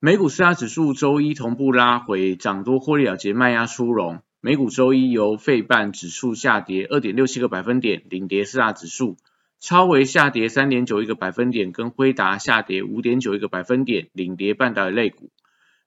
[0.00, 4.22] 美股四大指数周一同步拉回，涨多获利了结卖压出笼。
[4.40, 9.16] 美股周一由费半指数下跌二点六七个百分点，领跌四大指数；
[9.58, 15.32] 超微下跌三点九一个百分点，跟辉达下跌五点九一个百分点，领跌半导体类股。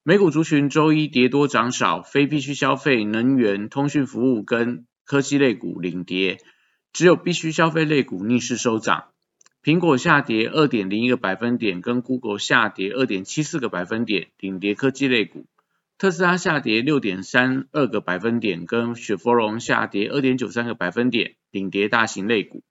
[0.04, 6.40] 美股族群周一跌多涨少，非必需消费、能源、通讯服务跟科技类股领跌，
[6.92, 9.06] 只有必需消费类股逆势收涨。
[9.64, 15.42] 苹果下跌二点零一个百分点，跟 Google 下跌二点七四个百分点，领跌科技类股；
[16.00, 22.64] 特斯拉下跌六点三二个百分点，跟雪佛龙下跌二点九三个百分点，领跌大型类股。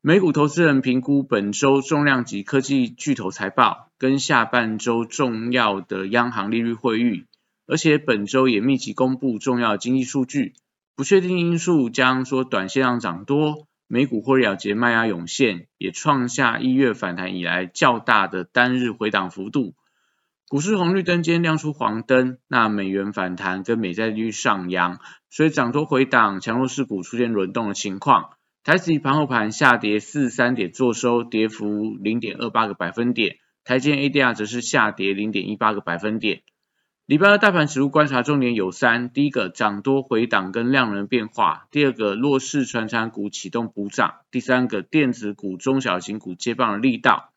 [0.00, 7.24] 美股投资人评估本周重量级科技巨头财报，跟下半周重要的央行利率会议，
[7.66, 10.54] 而且本周也密集公布重要经济数据，
[10.94, 13.66] 不确定因素将说短线上涨多。
[13.92, 19.74] 美股获利了结卖压涌现，也创下一月反弹以来较大的单日回档幅度。
[20.48, 28.30] 股市红绿灯间亮出黄灯，那美元反弹跟美债利率上扬，所以涨多回档，强弱势股出现轮动的情况。
[28.62, 33.38] 台指盘后盘下跌四三点，做收跌幅零点二八个百分点。
[33.64, 36.42] 台积 ADR 则是下跌零点一八个百分点。
[37.10, 47.32] 礼拜二大盘指数观察重点有三：第一个涨多回档跟量能变化；第二个弱势传产股启动补涨；第三个电子股、中小型股接棒的力道。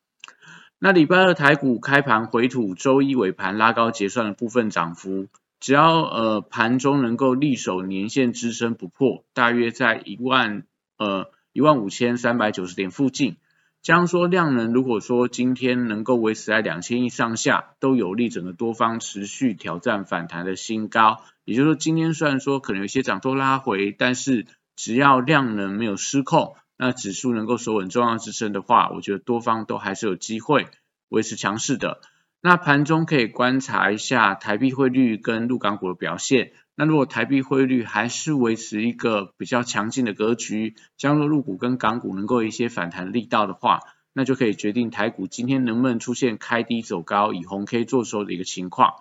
[0.77, 5.25] 那礼拜二台股开盘回吐，周一尾盘拉高结算的部分涨幅，
[5.59, 10.67] 只要呃盘中能够力守年线支撑不破，大约在一万
[10.99, 13.37] 呃一万五千三百九十点附近。
[13.83, 21.21] 将说量能，如果说今天能够维持在两千亿上下，都有利整个多方持续挑战反弹的新高。
[21.43, 30.67] 也就是说，今天虽然说可能有些涨多拉回，但是只要量能没有失控，那指数能够守稳重要支撑的话，我觉得多方都还是有机会
[31.09, 31.99] 维持强势的。
[32.45, 36.51] 那盘中可以观察一下台币汇率跟陆港股的表现。
[36.75, 43.79] 那如果台币汇率还是维持一个比较强劲的格局，将若入股跟港股能够一些反弹力道的话，
[44.11, 48.95] 那就可以决定台股今天能不能出现开低走高，以红 K 做收的一个情况。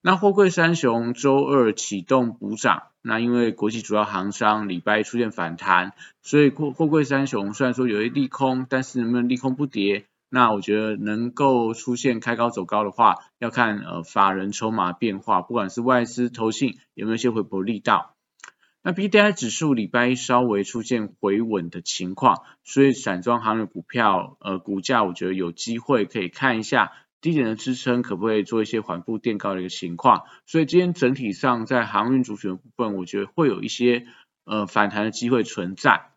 [0.00, 5.92] 那货柜三雄周二启动补涨，那因为国际主要航商礼拜一出现反弹，
[6.22, 10.04] 所以货货柜三雄虽然说有一利空，但是能不能利空不跌？
[10.36, 18.14] 那我觉得能够出现开高走高的话，要看呃法人筹码变化，不管是外资投信有没有一些回补力道。
[18.82, 26.92] 那 B D I 指数礼拜一稍微出现回稳的情况，所以散装航运股票呃股价我觉得有机会可以看一下
[27.22, 30.24] 低点的支撑可不可以做一些缓步垫高的一个情况。
[30.44, 34.06] 所以今天整体上在航运主选部分，我觉得会有一些
[34.44, 36.10] 呃反弹的机会存在。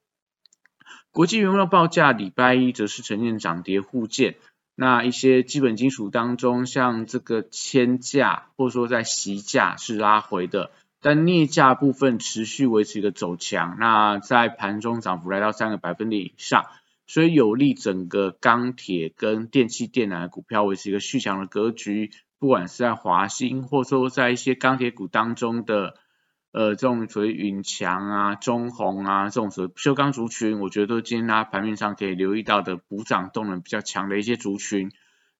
[1.12, 4.36] 国际原料报价礼拜一则是呈现涨跌互见，
[4.75, 10.72] 那一些基本金属当中，像这个铅价或者说在锡价是拉回的，
[11.02, 16.68] 但镍价部分持续维持一个走强，那在盘中涨幅来到三个百分点以上，
[17.08, 25.96] 所以有利整个钢铁跟电气电缆的股票维持一个续强的格局，不管是在华兴或者说在一些钢铁股当中的。
[26.52, 34.92] 呃，这种所谓允强啊、中红啊，这种所谓修钢族群，我觉得都今天它盘面上可以留意到的补涨动能比较强的一些族群。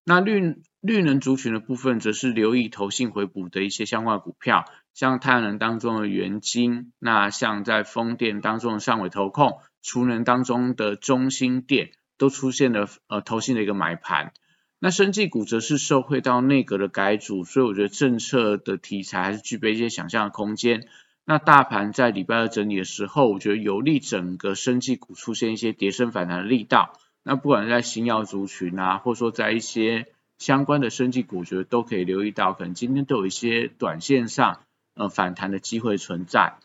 [0.06, 14.32] 那绿绿能族群的部分，则是留意投信回补的一些相关股票，像太阳能当中的元晶，那像在风电当中的上尾投控，储能当中的中心电，都出现了呃投信的一个买盘。
[14.80, 20.88] 那生技股则是受惠到内阁的改组，所以我觉得政策的题材还是具备一些想象的空间。
[21.30, 26.98] 那大盘在礼拜二整理的时候，我觉得有利整个生技股出现一些跌升反弹的力道。
[27.22, 30.08] 那不管是在新药族群啊，或者说在一些
[30.40, 34.62] 相关的生技股，我觉得都可以留意到，可能今天都有一些短线上
[34.96, 36.56] 呃反弹的机会存在。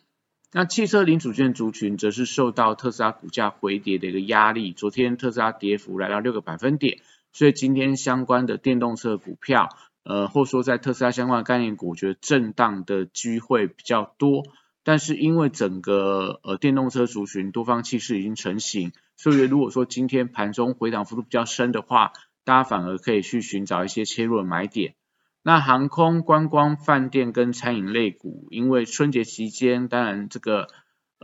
[0.50, 7.00] 那汽车零组件族群则是受到特斯拉股价回跌的一个压力，昨天特斯拉跌幅来到六个百分点。
[7.34, 9.68] 所以今天相关的电动车股票，
[10.04, 14.42] 呃，或者说在特斯拉相关的概念股，我觉得震荡的机会比较多。
[14.84, 22.12] 但是因为整个呃电动车族群多方气势已经成型，所以如果说今天盘中回档幅度比较深的话，
[22.44, 24.94] 大家反而可以去寻找一些切入的买点。
[25.42, 30.68] 那航空、观光、饭店跟餐饮类股，因为春节期间，当然这个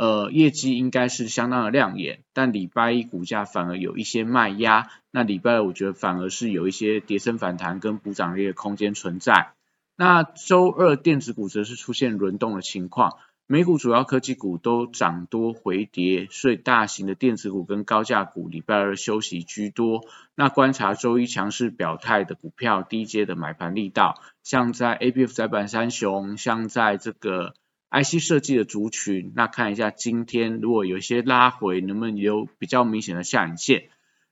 [0.01, 9.53] 呃业绩应该是相当的亮眼，但礼拜一股价反而有一些卖压，那礼拜二我觉得反而是有一些跌升反弹跟补涨的空间存在。
[9.97, 13.19] 那周二电子股则是出现轮动的情况。
[13.47, 20.01] 美股主要科技股都涨多回跌，所以大型的电子股跟高价股礼拜二休息居多。
[20.35, 24.15] 那观察周一强势表态的股票，低阶的买盘力道，
[24.45, 27.55] 像在 A B F 窄板三雄，像在这个
[27.91, 33.91] I C 设计的族群，那看一下今天如果有一些拉回，能不能有比较明显的下影线？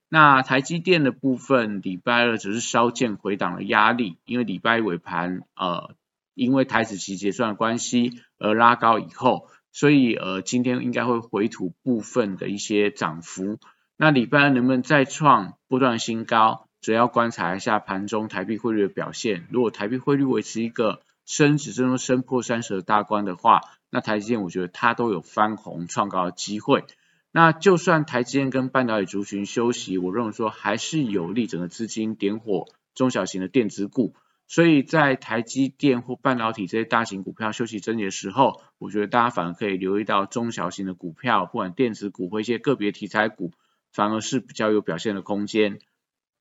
[0.09, 5.95] 那台积电的部分，礼拜二只是稍见回档的压力，因为礼拜一尾盘呃。
[6.41, 13.59] 因为台子期结算的关系而拉高以后，所以呃今天应该会回吐部分的一些涨幅。
[13.97, 19.49] 那礼拜二能不能再创波段新高，主要观察一下盘中台币汇率的表现。
[19.51, 23.61] 如果台币汇率维持一个升值，甚至升破三十的大关的话，
[23.91, 26.87] 那台积电我觉得它都有翻红创高的机会。
[27.31, 32.65] 那就算台积电跟半导体族群休息，我认为说还是有利整个资金点火
[32.95, 34.15] 中小型的电子股。
[34.47, 43.53] 所以在台积电或半导体这些大型股票休息整理的时候，我觉得大家反而可以留意到中小型的股票，不管电子股或一些个别题材股，
[43.93, 45.79] 反而是比较有表现的空间。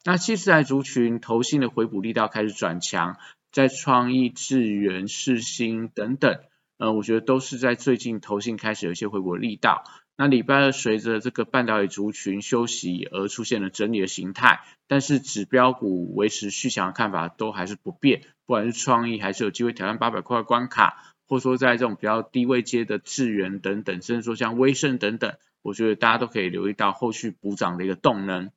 [0.05, 3.17] 那七十代族群投信的回补力道开始转强，
[3.57, 6.41] 在创意、智源、世新等等，
[6.77, 9.83] 呃，我觉得都是在最近投信开始有一些回补力道。
[10.15, 25.33] 那礼拜二随着这个半导体族群休息而出现了整理的形态，但是指标股维持续强的看法都还是不变，不管是创意还是有机会挑战八百块关卡，或者说在这种比较低位阶的智源等等，甚至说像威盛等等，
[25.63, 28.51] 我觉得大家都可以留意到后续补涨的一个动能。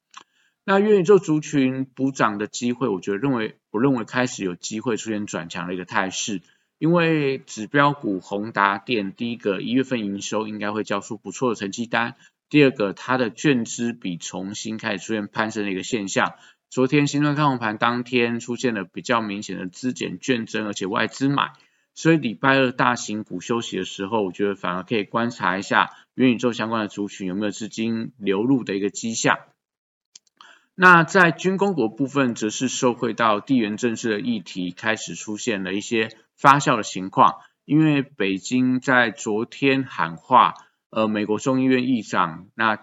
[0.73, 6.43] 那元宇宙族群补涨的机会，我觉得认为我认为开始有机会出现转强的一个态势。
[6.79, 12.15] 因为指标股宏达电，第一个一月份营收应该会交出不错的成绩单，
[12.49, 16.35] 第二个它的券资比重新开始出现攀升的一个现象。
[16.69, 21.51] 昨天新春开红盘当天出现了比较明显的资减券增，而且外资买，
[21.95, 29.37] 所以礼拜二大型股休息的时候，我觉得反而可以观察一下元宇宙相关的族群有没有资金流入的一个迹象。
[30.83, 36.09] 那在军工国部分，则是受惠到地缘政治的议题开始出现了一些。
[36.39, 37.35] 发酵的情况，
[37.67, 40.55] 因为北京在昨天喊话，
[40.89, 42.79] 呃，美国众议院议长，那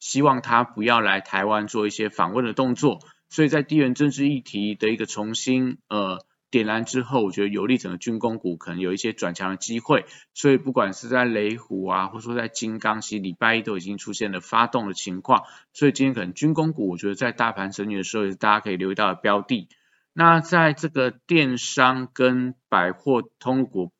[0.00, 10.04] 希望他不要来台湾做一些访问的动作，所以在地缘政治议题的一个重新呃点燃之后，我觉得有利整个军工股可能有一些转强的机会，
[10.34, 19.66] 所以不管是在雷虎啊，或者说在金刚，其实礼拜一都已经出现了发动的情况，所以今天可能军工股，我觉得在大盘整理的时候，也是大家可以留意到的标的。
[20.12, 23.90] 那在这个电商跟百货通股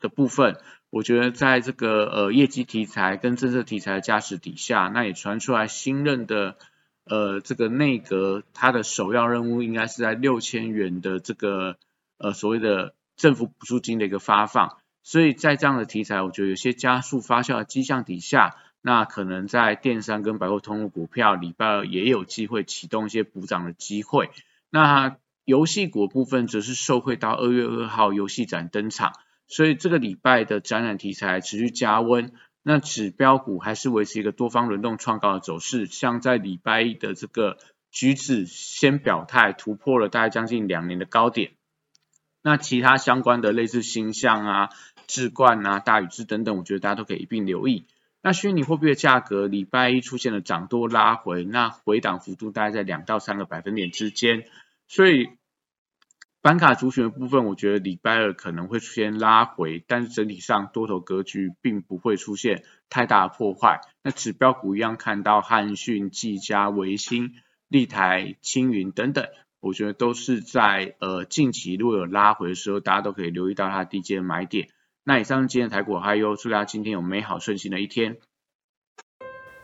[0.00, 0.56] 的部分，
[0.88, 6.56] 我觉得在这个呃业绩题材跟政策题材的加持底下，那也传出来新任的
[7.04, 11.76] 呃这个内阁，它的首要任务应该是在六千元的这个
[12.18, 24.30] 呃所谓的政府补助金的一个发放，所以在这样的题材，我觉得有些加速发酵的迹象底下，那可能在电商跟百货通路股票礼拜二也有机会启动一些补涨的机会，
[24.70, 25.16] 那。
[25.48, 29.14] 游戏股部分则是受惠到二月二号游戏展登场，
[29.46, 32.32] 所以这个礼拜的展览题材持续加温。
[32.62, 37.56] 那指标股还是维持一个多方轮动创高的走势，像在礼拜一的这个
[37.90, 41.52] 橘子先表态突破了大概将近两年的高点。
[42.48, 44.68] 那其他相关的类似星象啊、
[45.06, 47.84] 智冠啊、大宇智等等，我觉得大家都可以一并留意。
[48.22, 54.44] 那虚拟货币的价格礼拜一出现了涨多拉回，那回档幅度大概在两到三个百分点之间，
[54.86, 55.28] 所以。
[56.40, 63.80] 板卡族群的部分，我觉得礼拜二可能会出现拉回，但是整体上多头格局并不会出现太大的破坏。
[64.04, 67.34] 那指标股一样看到汉讯、技嘉、维新、
[67.66, 69.26] 立台、青云等等，
[69.60, 74.68] 我觉得都是在呃近期如果有拉回的时候，大家都可以留意到它的低阶买点。
[75.04, 78.16] 那以上是今天的台股，还有祝大家今天有美好顺心的一天。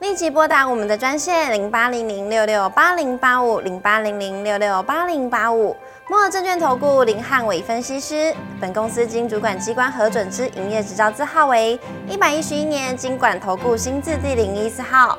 [0.00, 5.76] 立即拨打我们的专线零八零零六六八零八五零八零零六六八零八五。
[6.10, 15.18] 摩尔证券投顾林汉伟分析师，本公司经主管机关核准之营业执照字号为一百一十一年经管投顾新字第零一四号。